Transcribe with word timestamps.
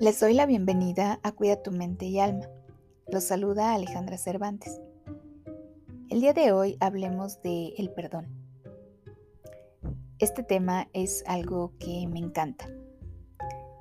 Les 0.00 0.20
doy 0.20 0.32
la 0.32 0.46
bienvenida 0.46 1.18
a 1.24 1.32
Cuida 1.32 1.60
tu 1.60 1.72
mente 1.72 2.06
y 2.06 2.20
alma. 2.20 2.46
Los 3.08 3.24
saluda 3.24 3.74
Alejandra 3.74 4.16
Cervantes. 4.16 4.80
El 6.08 6.20
día 6.20 6.32
de 6.32 6.52
hoy 6.52 6.76
hablemos 6.78 7.42
de 7.42 7.74
el 7.76 7.90
perdón. 7.90 8.28
Este 10.20 10.44
tema 10.44 10.88
es 10.92 11.24
algo 11.26 11.72
que 11.80 12.06
me 12.06 12.20
encanta. 12.20 12.70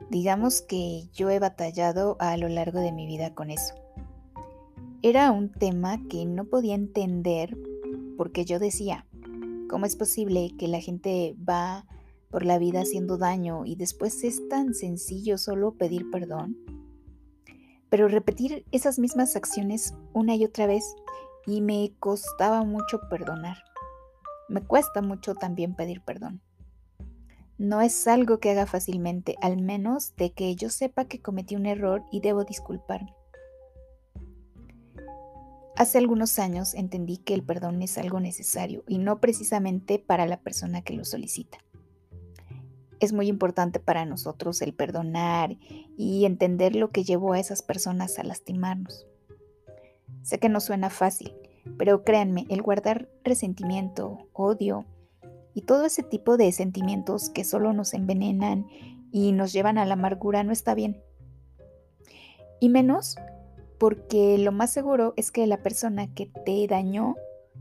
Digamos 0.10 0.64
que 0.64 1.08
yo 1.14 1.30
he 1.30 1.38
batallado 1.38 2.18
a 2.20 2.36
lo 2.38 2.50
largo 2.50 2.80
de 2.80 2.92
mi 2.92 3.06
vida 3.06 3.36
con 3.36 3.52
eso. 3.52 3.76
Era 5.04 5.30
un 5.30 5.52
tema 5.52 6.00
que 6.10 6.26
no 6.26 6.46
podía 6.46 6.74
entender 6.74 7.56
porque 8.18 8.44
yo 8.44 8.58
decía, 8.58 9.06
¿cómo 9.70 9.86
es 9.86 9.96
posible 9.96 10.56
que 10.58 10.68
la 10.68 10.82
gente 10.82 11.36
va 11.48 11.86
por 12.30 12.46
la 12.46 12.58
vida 12.58 12.82
haciendo 12.82 13.18
daño 13.18 13.66
y 13.66 13.76
después 13.76 14.24
es 14.24 14.48
tan 14.50 14.74
sencillo 14.74 15.38
solo 15.38 15.74
pedir 15.74 16.10
perdón. 16.12 16.58
Pero 17.90 18.08
repetir 18.08 18.66
esas 18.72 19.00
mismas 19.00 19.36
acciones 19.36 19.94
una 20.14 20.36
y 20.36 20.44
otra 20.44 20.68
vez 20.68 20.96
y 21.46 21.62
me 21.62 21.94
costaba 22.00 22.64
mucho 22.64 23.00
perdonar. 23.10 23.58
Me 24.50 24.62
cuesta 24.62 25.02
mucho 25.02 25.36
también 25.36 25.76
pedir 25.76 26.02
perdón. 26.02 26.42
No 27.58 27.82
es 27.82 28.08
algo 28.08 28.40
que 28.40 28.52
haga 28.52 28.68
fácilmente, 28.68 29.36
al 29.42 29.58
menos 29.58 30.16
de 30.16 30.32
que 30.32 30.56
yo 30.56 30.70
sepa 30.70 31.06
que 31.06 31.22
cometí 31.22 31.56
un 31.56 31.66
error 31.66 32.04
y 32.12 32.20
debo 32.20 32.44
disculparme. 32.44 33.16
Hace 35.76 36.00
algunos 36.00 36.40
años 36.40 36.74
entendí 36.74 37.18
que 37.18 37.34
el 37.34 37.44
perdón 37.44 37.82
es 37.84 37.98
algo 37.98 38.20
necesario 38.20 38.84
y 38.88 38.98
no 38.98 39.20
precisamente 39.20 40.00
para 40.00 40.26
la 40.26 40.40
persona 40.40 40.82
que 40.82 40.94
lo 40.94 41.06
solicita. 41.06 41.60
Es 43.00 43.14
muy 43.14 43.28
importante 43.28 43.80
para 43.80 44.06
nosotros 44.06 44.62
el 44.62 44.74
perdonar 44.74 45.58
y 45.98 46.26
entender 46.26 46.76
lo 46.76 46.92
que 46.92 47.04
llevó 47.04 47.34
a 47.34 47.40
esas 47.40 47.62
personas 47.62 48.18
a 48.18 48.24
lastimarnos. 48.24 49.06
Sé 50.24 50.40
que 50.40 50.50
no 50.50 50.60
suena 50.60 50.90
fácil, 50.90 51.34
pero 51.78 52.04
créanme, 52.04 52.46
el 52.50 52.62
guardar 52.62 53.10
resentimiento, 53.24 54.28
odio 54.34 54.86
y 55.54 55.62
todo 55.62 55.86
ese 55.86 56.04
tipo 56.04 56.38
de 56.38 56.52
sentimientos 56.52 57.30
que 57.30 57.44
solo 57.44 57.74
nos 57.74 57.94
envenenan 57.94 58.68
y 59.12 59.32
nos 59.32 59.54
llevan 59.54 59.78
a 59.78 59.86
la 59.86 59.94
amargura 59.94 60.44
no 60.44 60.52
está 60.52 60.76
bien. 60.76 61.02
Y 62.60 62.70
menos 62.70 63.18
porque 63.78 64.38
lo 64.38 64.52
más 64.52 64.72
seguro 64.72 65.14
es 65.18 65.32
que 65.32 65.46
la 65.48 65.62
persona 65.62 66.14
que 66.14 66.26
te 66.46 66.66
dañó 66.68 67.16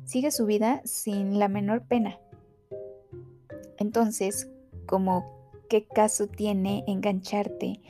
sigue 0.04 0.30
su 0.30 0.46
vida 0.46 0.80
sin 0.84 1.38
la 1.38 1.48
menor 1.48 1.82
pena. 1.86 2.18
Entonces, 3.78 4.50
como 4.86 5.52
qué 5.68 5.86
caso 5.86 6.26
tiene 6.28 6.84
engancharte 6.86 7.80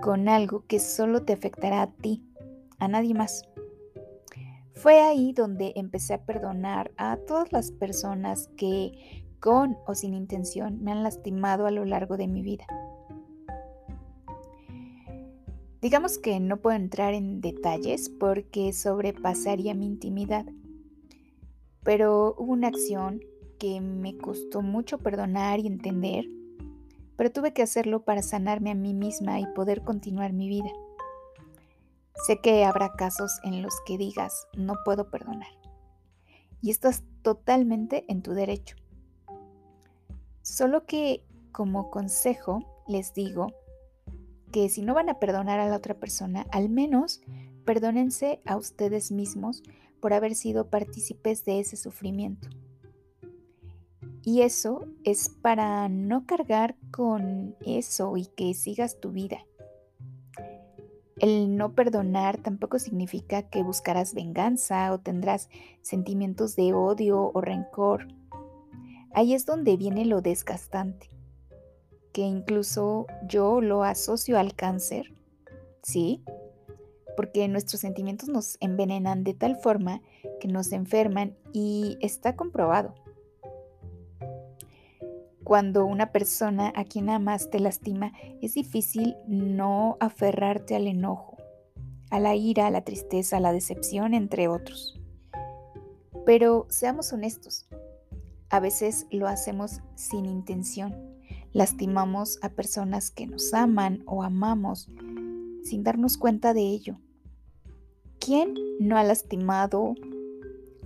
con 0.00 0.28
algo 0.28 0.64
que 0.66 0.78
solo 0.78 1.22
te 1.22 1.32
afectará 1.32 1.82
a 1.82 1.92
ti, 1.92 2.24
a 2.78 2.88
nadie 2.88 3.14
más. 3.14 3.42
Fue 4.74 5.00
ahí 5.00 5.32
donde 5.32 5.72
empecé 5.76 6.14
a 6.14 6.24
perdonar 6.24 6.92
a 6.96 7.16
todas 7.16 7.50
las 7.50 7.70
personas 7.70 8.48
que, 8.56 9.24
con 9.40 9.76
o 9.86 9.94
sin 9.94 10.14
intención, 10.14 10.82
me 10.82 10.92
han 10.92 11.02
lastimado 11.02 11.66
a 11.66 11.70
lo 11.70 11.84
largo 11.84 12.16
de 12.16 12.28
mi 12.28 12.42
vida. 12.42 12.66
Digamos 15.80 16.18
que 16.18 16.40
no 16.40 16.58
puedo 16.58 16.76
entrar 16.76 17.14
en 17.14 17.40
detalles 17.40 18.10
porque 18.10 18.72
sobrepasaría 18.72 19.74
mi 19.74 19.86
intimidad, 19.86 20.44
pero 21.82 22.34
hubo 22.38 22.52
una 22.52 22.68
acción 22.68 23.20
que 23.58 23.80
me 23.80 24.16
costó 24.16 24.62
mucho 24.62 24.98
perdonar 24.98 25.60
y 25.60 25.66
entender 25.66 26.26
pero 27.16 27.30
tuve 27.30 27.52
que 27.52 27.62
hacerlo 27.62 28.04
para 28.04 28.22
sanarme 28.22 28.70
a 28.70 28.74
mí 28.74 28.94
misma 28.94 29.40
y 29.40 29.46
poder 29.54 29.82
continuar 29.82 30.32
mi 30.32 30.48
vida. 30.48 30.70
Sé 32.26 32.40
que 32.40 32.64
habrá 32.64 32.92
casos 32.92 33.40
en 33.44 33.62
los 33.62 33.74
que 33.86 33.98
digas, 33.98 34.48
no 34.56 34.74
puedo 34.84 35.10
perdonar. 35.10 35.48
Y 36.62 36.70
estás 36.70 37.04
totalmente 37.22 38.04
en 38.08 38.22
tu 38.22 38.32
derecho. 38.32 38.76
Solo 40.42 40.86
que 40.86 41.24
como 41.52 41.90
consejo 41.90 42.84
les 42.86 43.14
digo 43.14 43.52
que 44.52 44.68
si 44.68 44.82
no 44.82 44.94
van 44.94 45.08
a 45.08 45.18
perdonar 45.18 45.60
a 45.60 45.68
la 45.68 45.76
otra 45.76 45.94
persona, 45.94 46.46
al 46.52 46.68
menos 46.68 47.20
perdónense 47.64 48.40
a 48.44 48.56
ustedes 48.56 49.10
mismos 49.10 49.62
por 50.00 50.12
haber 50.12 50.34
sido 50.34 50.70
partícipes 50.70 51.44
de 51.44 51.60
ese 51.60 51.76
sufrimiento. 51.76 52.48
Y 54.26 54.42
eso 54.42 54.88
es 55.04 55.28
para 55.28 55.88
no 55.88 56.26
cargar 56.26 56.74
con 56.90 57.54
eso 57.64 58.16
y 58.16 58.26
que 58.26 58.54
sigas 58.54 58.98
tu 58.98 59.12
vida. 59.12 59.46
El 61.20 61.56
no 61.56 61.76
perdonar 61.76 62.36
tampoco 62.38 62.80
significa 62.80 63.42
que 63.42 63.62
buscarás 63.62 64.14
venganza 64.14 64.92
o 64.92 64.98
tendrás 64.98 65.48
sentimientos 65.80 66.56
de 66.56 66.74
odio 66.74 67.30
o 67.32 67.40
rencor. 67.40 68.08
Ahí 69.14 69.32
es 69.32 69.46
donde 69.46 69.76
viene 69.76 70.04
lo 70.04 70.22
desgastante, 70.22 71.08
que 72.12 72.22
incluso 72.22 73.06
yo 73.28 73.60
lo 73.60 73.84
asocio 73.84 74.40
al 74.40 74.56
cáncer, 74.56 75.14
¿sí? 75.84 76.24
Porque 77.16 77.46
nuestros 77.46 77.80
sentimientos 77.80 78.28
nos 78.28 78.56
envenenan 78.58 79.22
de 79.22 79.34
tal 79.34 79.54
forma 79.54 80.02
que 80.40 80.48
nos 80.48 80.72
enferman 80.72 81.36
y 81.52 81.96
está 82.00 82.34
comprobado. 82.34 83.05
Cuando 85.46 85.86
una 85.86 86.10
persona 86.10 86.72
a 86.74 86.82
quien 86.82 87.08
amas 87.08 87.50
te 87.50 87.60
lastima, 87.60 88.12
es 88.42 88.54
difícil 88.54 89.14
no 89.28 89.96
aferrarte 90.00 90.74
al 90.74 90.88
enojo, 90.88 91.36
a 92.10 92.18
la 92.18 92.34
ira, 92.34 92.66
a 92.66 92.70
la 92.72 92.80
tristeza, 92.80 93.36
a 93.36 93.40
la 93.40 93.52
decepción, 93.52 94.12
entre 94.12 94.48
otros. 94.48 95.00
Pero 96.24 96.66
seamos 96.68 97.12
honestos, 97.12 97.68
a 98.50 98.58
veces 98.58 99.06
lo 99.12 99.28
hacemos 99.28 99.82
sin 99.94 100.26
intención. 100.26 100.96
Lastimamos 101.52 102.40
a 102.42 102.48
personas 102.48 103.12
que 103.12 103.28
nos 103.28 103.54
aman 103.54 104.02
o 104.06 104.24
amamos 104.24 104.90
sin 105.62 105.84
darnos 105.84 106.18
cuenta 106.18 106.54
de 106.54 106.62
ello. 106.62 106.98
¿Quién 108.18 108.54
no 108.80 108.98
ha 108.98 109.04
lastimado 109.04 109.94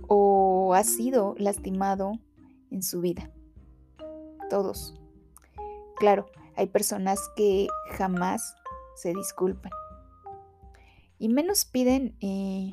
o 0.07 0.75
ha 0.75 0.83
sido 0.83 1.33
lastimado 1.39 2.11
en 2.69 2.83
su 2.83 3.01
vida? 3.01 3.31
Todos. 4.51 4.93
Claro, 5.95 6.25
hay 6.57 6.67
personas 6.67 7.19
que 7.37 7.67
jamás 7.97 8.55
se 8.95 9.13
disculpan 9.13 9.71
y 11.21 11.29
menos 11.29 11.65
piden 11.65 12.15
eh, 12.19 12.71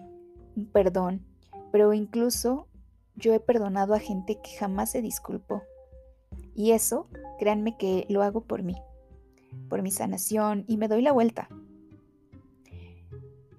un 0.56 0.70
perdón, 0.72 1.22
pero 1.70 1.92
incluso 1.92 2.66
yo 3.14 3.34
he 3.34 3.40
perdonado 3.40 3.92
a 3.92 3.98
gente 3.98 4.38
que 4.42 4.56
jamás 4.56 4.90
se 4.90 5.02
disculpó. 5.02 5.62
Y 6.54 6.70
eso, 6.70 7.08
créanme 7.38 7.76
que 7.76 8.06
lo 8.08 8.22
hago 8.22 8.40
por 8.40 8.62
mí, 8.62 8.74
por 9.68 9.82
mi 9.82 9.90
sanación 9.90 10.64
y 10.66 10.78
me 10.78 10.88
doy 10.88 11.02
la 11.02 11.12
vuelta. 11.12 11.50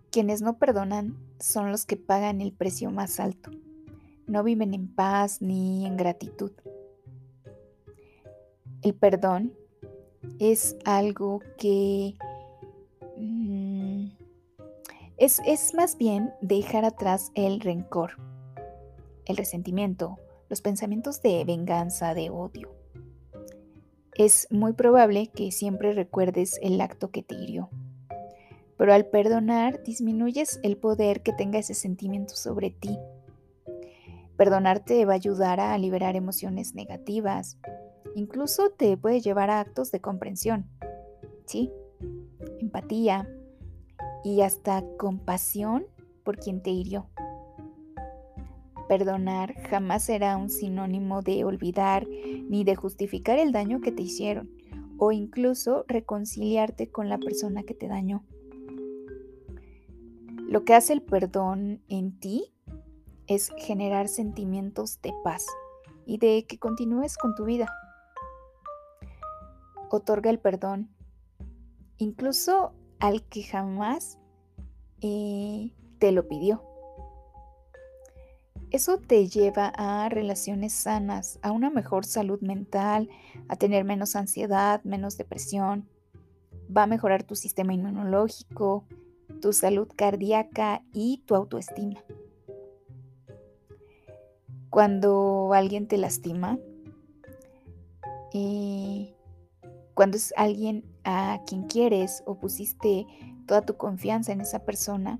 Quienes 0.10 0.42
no 0.42 0.58
perdonan 0.58 1.16
son 1.40 1.72
los 1.72 1.86
que 1.86 1.96
pagan 1.96 2.42
el 2.42 2.52
precio 2.52 2.90
más 2.90 3.20
alto. 3.20 3.52
No 4.26 4.44
viven 4.44 4.74
en 4.74 4.88
paz 4.88 5.40
ni 5.40 5.86
en 5.86 5.98
gratitud. 5.98 6.52
El 8.82 8.94
perdón 8.94 9.54
es 10.40 10.78
algo 10.86 11.42
que 11.58 12.16
mm, 13.18 14.08
es, 15.18 15.42
es 15.46 15.74
más 15.74 15.98
bien 15.98 16.32
dejar 16.42 16.86
atrás 16.86 17.32
el 17.36 17.60
rencor, 17.60 18.12
el 19.26 19.36
resentimiento, 19.36 20.18
los 20.48 20.62
pensamientos 20.62 21.22
de 21.22 21.44
venganza, 21.44 22.14
de 22.14 22.30
odio. 22.30 22.74
Es 24.16 24.48
muy 24.50 24.74
probable 24.74 25.28
que 25.28 25.52
siempre 25.52 25.94
recuerdes 25.94 26.58
el 26.62 26.80
acto 26.80 27.12
que 27.12 27.22
te 27.22 27.36
hirió, 27.36 27.70
pero 28.78 28.94
al 28.94 29.08
perdonar 29.08 29.84
disminuyes 29.84 30.60
el 30.64 30.78
poder 30.78 31.22
que 31.22 31.34
tenga 31.34 31.60
ese 31.60 31.74
sentimiento 31.74 32.36
sobre 32.36 32.70
ti. 32.70 32.98
Perdonarte 34.38 35.04
va 35.04 35.14
a 35.14 35.16
ayudar 35.16 35.60
a 35.60 35.78
liberar 35.78 36.16
emociones 36.16 36.76
negativas, 36.76 37.58
Incluso 38.20 38.70
te 38.72 38.98
puede 38.98 39.22
llevar 39.22 39.50
a 39.50 39.62
actos 39.62 39.92
de 39.92 40.02
comprensión, 40.02 40.66
¿sí? 41.46 41.72
Empatía 42.60 43.34
y 44.26 44.42
hasta 44.42 44.84
compasión 44.98 45.86
por 46.26 46.38
quien 46.38 46.62
te 46.62 46.70
hirió. 46.70 47.08
Perdonar 48.90 49.54
jamás 49.70 50.04
será 50.04 50.36
un 50.36 50.50
sinónimo 50.50 51.22
de 51.22 51.46
olvidar 51.46 52.10
ni 52.10 52.66
de 52.66 52.76
justificar 52.76 53.40
el 53.40 53.54
daño 53.54 53.80
que 53.80 53.94
te 53.94 54.02
hicieron 54.02 54.52
o 54.98 55.14
incluso 55.14 55.86
reconciliarte 55.88 56.92
con 56.92 57.08
la 57.08 57.20
persona 57.20 57.64
que 57.64 57.74
te 57.74 57.88
dañó. 57.88 58.26
Lo 60.50 60.66
que 60.66 60.74
hace 60.74 60.92
el 60.92 61.04
perdón 61.04 61.82
en 61.88 62.20
ti 62.20 62.54
es 63.28 63.50
generar 63.60 64.10
sentimientos 64.10 65.02
de 65.02 65.14
paz 65.24 65.46
y 66.06 66.18
de 66.18 66.46
que 66.46 66.60
continúes 66.60 67.18
con 67.18 67.34
tu 67.34 67.46
vida 67.46 67.74
otorga 69.98 70.30
el 70.30 70.40
perdón. 70.40 70.90
Incluso 71.98 72.74
al 73.00 73.24
que 73.24 73.44
jamás 73.44 74.18
eh, 75.02 75.72
te 76.00 76.12
lo 76.12 76.28
pidió. 76.28 76.64
Eso 78.72 79.00
te 79.00 79.28
lleva 79.28 79.74
a 79.76 80.10
relaciones 80.10 80.74
sanas, 80.74 81.40
a 81.42 81.52
una 81.52 81.72
mejor 81.72 82.06
salud 82.06 82.40
mental, 82.42 83.10
a 83.48 83.56
tener 83.56 83.84
menos 83.84 84.16
ansiedad, 84.16 84.84
menos 84.84 85.18
depresión. 85.18 85.90
Va 86.76 86.84
a 86.84 86.88
mejorar 86.88 87.24
tu 87.24 87.36
sistema 87.36 87.74
inmunológico, 87.74 88.86
tu 89.42 89.54
salud 89.54 89.88
cardíaca 89.96 90.84
y 90.94 91.24
tu 91.26 91.34
autoestima. 91.34 92.04
Cuando 94.70 95.52
alguien 95.54 95.88
te 95.88 95.98
lastima, 95.98 96.60
eh, 98.34 99.16
cuando 100.00 100.16
es 100.16 100.34
alguien 100.38 100.86
a 101.04 101.42
quien 101.46 101.64
quieres 101.64 102.24
o 102.26 102.36
pusiste 102.36 103.06
toda 103.46 103.64
tu 103.64 103.76
confianza 103.76 104.32
en 104.32 104.40
esa 104.40 104.64
persona, 104.64 105.20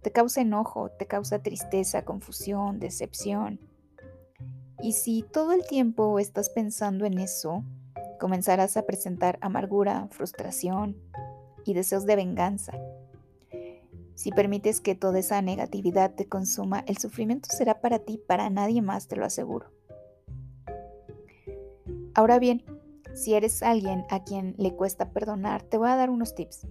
te 0.00 0.10
causa 0.10 0.40
enojo, 0.40 0.90
te 0.90 1.06
causa 1.06 1.40
tristeza, 1.40 2.04
confusión, 2.04 2.80
decepción. 2.80 3.60
Y 4.82 4.94
si 4.94 5.22
todo 5.22 5.52
el 5.52 5.64
tiempo 5.68 6.18
estás 6.18 6.50
pensando 6.50 7.04
en 7.04 7.20
eso, 7.20 7.62
comenzarás 8.18 8.76
a 8.76 8.86
presentar 8.86 9.38
amargura, 9.40 10.08
frustración 10.10 10.96
y 11.64 11.72
deseos 11.72 12.04
de 12.04 12.16
venganza. 12.16 12.72
Si 14.16 14.32
permites 14.32 14.80
que 14.80 14.96
toda 14.96 15.20
esa 15.20 15.40
negatividad 15.42 16.12
te 16.12 16.26
consuma, 16.26 16.82
el 16.88 16.98
sufrimiento 16.98 17.50
será 17.52 17.80
para 17.80 18.00
ti, 18.00 18.18
para 18.18 18.50
nadie 18.50 18.82
más, 18.82 19.06
te 19.06 19.14
lo 19.14 19.24
aseguro. 19.24 19.70
Ahora 22.14 22.40
bien, 22.40 22.64
si 23.14 23.34
eres 23.34 23.62
alguien 23.62 24.04
a 24.10 24.24
quien 24.24 24.54
le 24.58 24.74
cuesta 24.74 25.10
perdonar, 25.12 25.62
te 25.62 25.78
voy 25.78 25.88
a 25.88 25.96
dar 25.96 26.10
unos 26.10 26.34
tips. 26.34 26.66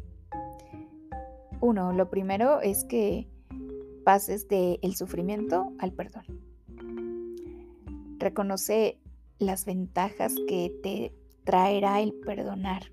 Uno, 1.59 1.93
lo 1.93 2.09
primero 2.09 2.61
es 2.61 2.83
que 2.85 3.29
pases 4.03 4.47
del 4.47 4.79
el 4.81 4.95
sufrimiento 4.95 5.73
al 5.79 5.93
perdón. 5.93 6.25
Reconoce 8.17 8.99
las 9.37 9.65
ventajas 9.65 10.33
que 10.47 10.71
te 10.81 11.15
traerá 11.43 12.01
el 12.01 12.13
perdonar. 12.13 12.91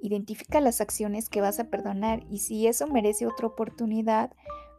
Identifica 0.00 0.60
las 0.60 0.80
acciones 0.80 1.28
que 1.28 1.40
vas 1.40 1.58
a 1.58 1.70
perdonar 1.70 2.24
y 2.30 2.38
si 2.38 2.66
eso 2.66 2.86
merece 2.86 3.26
otra 3.26 3.46
oportunidad 3.46 4.32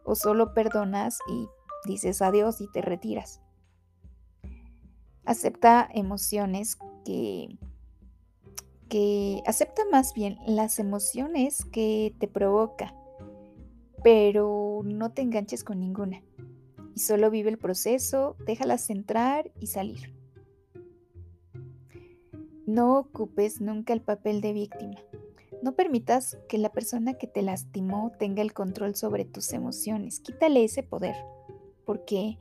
o 0.04 0.14
solo 0.14 0.54
perdonas 0.54 1.18
y 1.30 1.46
dices 1.88 2.22
adiós 2.22 2.60
y 2.60 2.70
te 2.70 2.80
retiras. 2.80 3.40
Acepta 5.30 5.88
emociones 5.94 6.76
que 7.04 7.56
que 8.88 9.44
acepta 9.46 9.82
más 9.92 10.12
bien 10.12 10.36
las 10.44 10.80
emociones 10.80 11.64
que 11.66 12.16
te 12.18 12.26
provoca, 12.26 12.92
pero 14.02 14.82
no 14.84 15.12
te 15.12 15.22
enganches 15.22 15.62
con 15.62 15.78
ninguna. 15.78 16.24
Y 16.96 16.98
solo 16.98 17.30
vive 17.30 17.50
el 17.50 17.58
proceso, 17.58 18.34
déjalas 18.44 18.90
entrar 18.90 19.52
y 19.60 19.68
salir. 19.68 20.12
No 22.66 22.98
ocupes 22.98 23.60
nunca 23.60 23.92
el 23.92 24.02
papel 24.02 24.40
de 24.40 24.52
víctima. 24.52 24.96
No 25.62 25.76
permitas 25.76 26.38
que 26.48 26.58
la 26.58 26.72
persona 26.72 27.14
que 27.14 27.28
te 27.28 27.42
lastimó 27.42 28.10
tenga 28.18 28.42
el 28.42 28.52
control 28.52 28.96
sobre 28.96 29.24
tus 29.24 29.52
emociones. 29.52 30.18
Quítale 30.18 30.64
ese 30.64 30.82
poder, 30.82 31.14
porque 31.84 32.38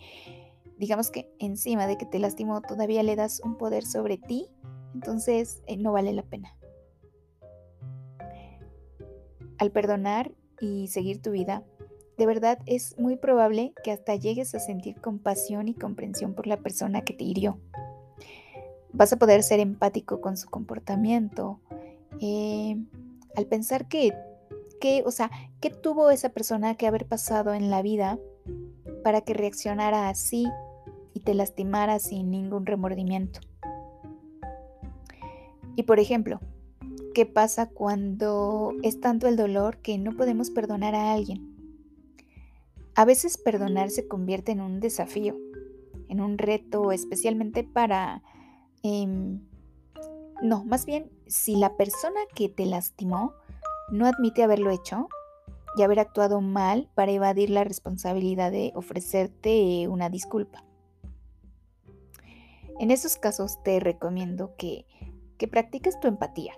digamos 0.80 1.12
que 1.12 1.30
encima 1.38 1.86
de 1.86 1.98
que 1.98 2.08
te 2.08 2.18
lastimó 2.18 2.62
todavía 2.62 3.04
le 3.04 3.16
das 3.16 3.42
un 3.44 3.58
poder 3.58 3.86
sobre 3.86 4.18
ti 4.18 4.50
entonces 4.94 5.62
eh, 5.68 5.78
no 5.78 5.92
vale 5.92 6.14
la 6.14 6.24
pena. 6.24 6.56
Al 9.58 9.72
perdonar 9.72 10.32
y 10.60 10.88
seguir 10.88 11.22
tu 11.22 11.32
vida, 11.32 11.64
de 12.18 12.26
verdad 12.26 12.60
es 12.66 12.98
muy 12.98 13.18
probable 13.18 13.74
que 13.84 13.92
hasta 13.92 14.16
llegues 14.16 14.56
a 14.56 14.60
sentir 14.60 15.00
compasión 15.00 15.68
y 15.68 15.74
comprensión 15.74 16.34
por 16.34 16.48
la 16.48 16.58
persona 16.58 17.02
que 17.02 17.14
te 17.14 17.24
hirió. 17.24 17.60
Vas 18.92 19.14
a 19.14 19.18
poder 19.18 19.44
ser 19.44 19.60
empático 19.60 20.20
con 20.22 20.38
su 20.38 20.50
comportamiento. 20.50 21.60
Eh, 22.20 22.78
al 23.36 23.46
pensar 23.46 23.88
que, 23.88 24.14
que, 24.82 25.04
o 25.06 25.12
sea, 25.12 25.30
¿qué 25.62 25.70
tuvo 25.70 26.10
esa 26.10 26.30
persona 26.30 26.76
que 26.76 26.88
haber 26.88 27.06
pasado 27.06 27.54
en 27.54 27.70
la 27.70 27.82
vida 27.82 28.18
para 29.04 29.22
que 29.22 29.34
reaccionara 29.34 30.10
así 30.10 30.48
y 31.20 31.22
te 31.22 31.34
lastimara 31.34 32.00
sin 32.00 32.32
ningún 32.32 32.66
remordimiento? 32.66 33.42
Y 35.76 35.84
por 35.84 36.00
ejemplo, 36.00 36.40
¿qué 37.14 37.26
pasa 37.26 37.70
cuando 37.70 38.74
es 38.84 39.02
tanto 39.02 39.28
el 39.28 39.36
dolor 39.36 39.78
que 39.78 39.98
no 39.98 40.16
podemos 40.16 40.50
perdonar 40.50 40.96
a 40.96 41.12
alguien? 41.12 41.56
A 42.96 43.04
veces 43.06 43.38
perdonar 43.38 43.90
se 43.90 44.08
convierte 44.08 44.54
en 44.54 44.62
un 44.62 44.80
desafío, 44.80 45.36
en 46.08 46.22
un 46.22 46.38
reto, 46.38 46.92
especialmente 46.92 47.64
para... 47.64 48.24
Em, 48.82 49.42
no, 50.42 50.64
más 50.64 50.86
bien, 50.86 51.12
si 51.28 51.58
la 51.58 51.76
persona 51.76 52.20
que 52.34 52.48
te 52.48 52.66
lastimó 52.66 53.34
no 53.92 54.06
admite 54.06 54.44
haberlo 54.44 54.72
hecho 54.72 55.10
y 55.76 55.82
haber 55.82 56.00
actuado 56.00 56.40
mal 56.40 56.90
para 56.96 57.12
evadir 57.12 57.50
la 57.50 57.66
responsabilidad 57.66 58.52
de 58.52 58.72
ofrecerte 58.76 59.88
una 59.90 60.10
disculpa. 60.10 60.64
En 62.78 62.92
esos 62.92 63.18
casos 63.18 63.62
te 63.64 63.80
recomiendo 63.80 64.56
que 64.58 64.86
que 65.40 65.48
practiques 65.48 66.00
tu 66.00 66.08
empatía. 66.08 66.54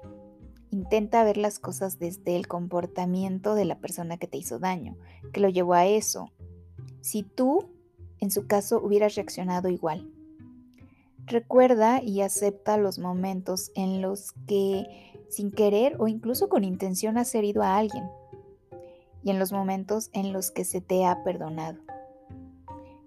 Intenta 0.71 1.23
ver 1.23 1.37
las 1.37 1.59
cosas 1.59 1.99
desde 1.99 2.35
el 2.35 2.47
comportamiento 2.47 3.55
de 3.55 3.63
la 3.63 3.79
persona 3.79 4.17
que 4.17 4.27
te 4.27 4.37
hizo 4.37 4.59
daño, 4.59 4.97
que 5.31 5.39
lo 5.39 5.49
llevó 5.49 5.75
a 5.75 5.85
eso. 5.85 6.31
Si 6.99 7.23
tú, 7.23 7.69
en 8.19 8.31
su 8.31 8.47
caso, 8.47 8.81
hubieras 8.83 9.15
reaccionado 9.15 9.69
igual. 9.69 10.11
Recuerda 11.27 12.01
y 12.01 12.21
acepta 12.21 12.77
los 12.77 12.97
momentos 12.97 13.71
en 13.75 14.01
los 14.01 14.33
que, 14.47 14.87
sin 15.29 15.51
querer 15.51 15.97
o 15.99 16.07
incluso 16.07 16.49
con 16.49 16.63
intención, 16.63 17.17
has 17.17 17.35
herido 17.35 17.61
a 17.61 17.77
alguien. 17.77 18.05
Y 19.23 19.29
en 19.29 19.37
los 19.37 19.51
momentos 19.51 20.09
en 20.13 20.33
los 20.33 20.49
que 20.49 20.65
se 20.65 20.81
te 20.81 21.05
ha 21.05 21.23
perdonado. 21.23 21.77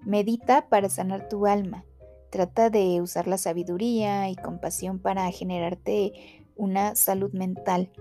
Medita 0.02 0.68
para 0.68 0.88
sanar 0.88 1.28
tu 1.28 1.46
alma 1.46 1.84
Trata 2.34 2.68
de 2.68 3.00
usar 3.00 3.28
la 3.28 3.38
sabiduría 3.38 4.28
y 4.28 4.34
compasión 4.34 4.98
para 4.98 5.30
generarte 5.30 6.42
una 6.56 6.96
salud 6.96 7.32
mental. 7.32 7.92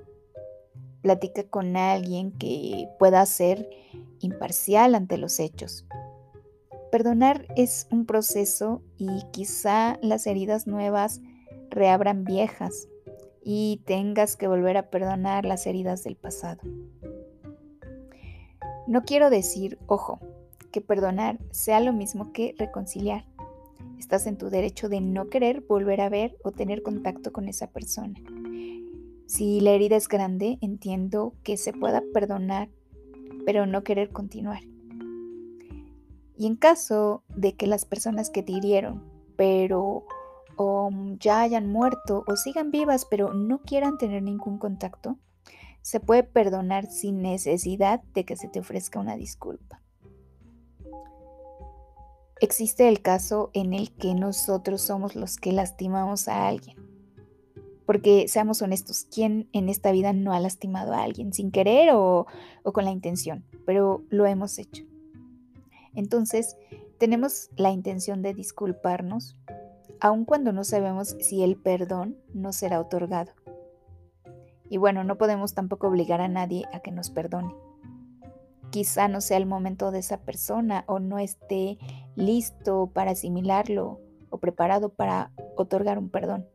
Platica 1.04 1.44
con 1.44 1.78
alguien 1.78 2.32
que 2.32 2.90
pueda 2.98 3.24
ser 3.28 3.70
imparcial 4.22 4.96
ante 4.96 5.20
los 5.20 5.40
hechos. 5.40 5.86
Perdonar 6.92 7.46
es 7.56 7.86
un 7.92 8.08
proceso 8.08 8.82
y 8.98 9.22
quizá 9.30 10.00
las 10.02 10.26
heridas 10.26 10.66
nuevas 10.66 11.22
reabran 11.70 12.24
viejas 12.24 12.88
y 13.44 13.84
tengas 13.86 14.36
que 14.36 14.48
volver 14.48 14.78
a 14.78 14.90
perdonar 14.90 15.46
las 15.46 15.68
heridas 15.68 16.04
del 16.04 16.16
pasado. 16.16 16.60
No 18.88 19.04
quiero 19.04 19.30
decir, 19.30 19.78
ojo, 19.86 20.18
que 20.72 20.82
perdonar 20.82 21.38
sea 21.52 21.80
lo 21.82 21.94
mismo 21.94 22.34
que 22.34 22.56
reconciliar. 22.58 23.26
Estás 24.04 24.28
en 24.28 24.38
tu 24.38 24.50
derecho 24.50 24.90
de 24.90 25.00
no 25.00 25.30
querer 25.30 25.62
volver 25.62 26.02
a 26.02 26.10
ver 26.10 26.38
o 26.44 26.52
tener 26.52 26.84
contacto 26.84 27.32
con 27.32 27.48
esa 27.48 27.68
persona. 27.68 28.20
Si 29.28 29.62
la 29.62 29.72
herida 29.72 29.96
es 29.96 30.10
grande, 30.10 30.58
entiendo 30.60 31.36
que 31.42 31.56
se 31.56 31.72
pueda 31.72 32.04
perdonar, 32.14 32.68
pero 33.46 33.66
no 33.66 33.86
querer 33.86 34.10
continuar. 34.10 34.62
Y 36.36 36.48
en 36.48 36.58
caso 36.58 37.24
de 37.30 37.56
que 37.56 37.66
las 37.66 37.86
personas 37.86 38.30
que 38.30 38.44
te 38.44 38.52
hirieron, 38.52 39.02
pero 39.38 40.04
o 40.58 40.90
ya 41.18 41.40
hayan 41.40 41.72
muerto 41.72 42.26
o 42.28 42.36
sigan 42.36 42.72
vivas, 42.72 43.08
pero 43.10 43.34
no 43.34 43.62
quieran 43.62 43.98
tener 43.98 44.22
ningún 44.22 44.58
contacto, 44.58 45.18
se 45.82 46.02
puede 46.02 46.24
perdonar 46.24 46.88
sin 46.88 47.22
necesidad 47.22 48.04
de 48.14 48.26
que 48.26 48.36
se 48.36 48.50
te 48.50 48.60
ofrezca 48.60 49.00
una 49.00 49.16
disculpa. 49.16 49.83
Existe 52.44 52.90
el 52.90 53.02
caso 53.02 53.52
en 53.54 53.74
el 53.74 53.90
que 53.94 54.14
nosotros 54.16 54.82
somos 54.82 55.16
los 55.16 55.38
que 55.38 55.54
lastimamos 55.54 56.28
a 56.28 56.50
alguien. 56.50 56.76
Porque 57.86 58.28
seamos 58.28 58.62
honestos, 58.62 59.08
¿quién 59.10 59.48
en 59.54 59.70
esta 59.70 59.94
vida 59.94 60.12
no 60.12 60.34
ha 60.34 60.42
lastimado 60.42 60.92
a 60.92 61.04
alguien 61.04 61.32
sin 61.32 61.52
querer 61.52 61.92
o, 61.94 62.28
con 62.66 62.84
la 62.84 62.92
intención? 62.92 63.46
Pero 63.66 64.04
lo 64.10 64.26
hemos 64.26 64.60
hecho. 64.60 64.84
Entonces, 65.96 66.58
tenemos 66.98 67.50
la 67.56 67.72
intención 67.72 68.22
de 68.22 68.34
disculparnos, 68.34 69.38
aun 70.02 70.26
cuando 70.26 70.52
no 70.52 70.66
sabemos 70.66 71.16
si 71.22 71.44
el 71.44 71.56
perdón 71.56 72.18
nos 72.34 72.58
será 72.58 72.82
otorgado. 72.82 73.32
Y 74.70 74.76
bueno, 74.76 75.06
no 75.06 75.18
podemos 75.18 75.54
tampoco 75.54 75.88
obligar 75.88 76.20
a 76.20 76.28
nadie 76.28 76.66
a 76.74 76.82
que 76.82 76.92
nos 76.92 77.10
perdone. 77.10 77.56
Quizá 78.70 79.08
no 79.08 79.22
sea 79.22 79.38
el 79.38 79.46
momento 79.46 79.92
de 79.92 80.00
esa 80.00 80.18
persona 80.18 80.84
o 80.88 81.00
no 81.00 81.20
esté 81.20 81.78
listo 82.16 82.90
para 82.94 83.12
asimilarlo 83.12 84.00
o 84.30 84.38
preparado 84.40 84.90
para 84.90 85.32
otorgar 85.56 85.98
un 85.98 86.10
perdón. 86.10 86.48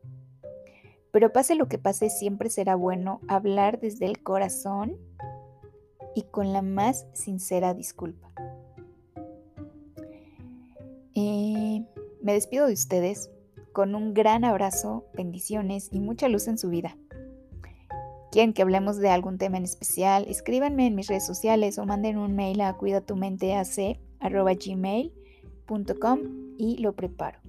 Pero 1.11 1.33
pase 1.33 1.55
lo 1.55 1.67
que 1.67 1.77
pase, 1.77 2.09
siempre 2.09 2.49
será 2.49 2.75
bueno 2.75 3.19
hablar 3.27 3.79
desde 3.79 4.05
el 4.05 4.21
corazón 4.21 4.97
y 6.15 6.23
con 6.23 6.53
la 6.53 6.61
más 6.61 7.07
sincera 7.13 7.73
disculpa. 7.73 8.31
Eh, 11.15 11.83
me 12.21 12.33
despido 12.33 12.67
de 12.67 12.73
ustedes 12.73 13.31
con 13.73 13.95
un 13.95 14.13
gran 14.13 14.45
abrazo, 14.45 15.05
bendiciones 15.13 15.89
y 15.91 15.99
mucha 15.99 16.29
luz 16.29 16.47
en 16.47 16.57
su 16.57 16.69
vida. 16.69 16.97
Quieren 18.31 18.53
que 18.53 18.61
hablemos 18.61 18.97
de 18.97 19.09
algún 19.09 19.39
tema 19.39 19.57
en 19.57 19.63
especial, 19.63 20.25
escríbanme 20.27 20.85
en 20.85 20.93
mis 20.95 21.07
redes 21.07 21.25
sociales 21.25 21.79
o 21.79 21.85
manden 21.85 22.19
un 22.19 22.35
mail 22.35 22.61
a 22.61 22.77
cuidatumenteac.gmail.com 22.77 25.19
y 26.57 26.77
lo 26.77 26.93
preparo. 26.93 27.39